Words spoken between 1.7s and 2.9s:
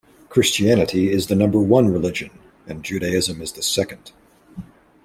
religion and